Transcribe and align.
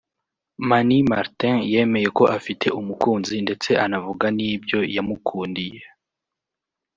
Mani 0.69 0.97
Martin 1.11 1.57
yemeye 1.73 2.07
ko 2.17 2.23
afite 2.37 2.65
umukunzi 2.79 3.35
ndetse 3.45 3.69
anavuga 3.85 4.25
n’ibyo 4.37 4.79
yamukundiye 4.95 5.81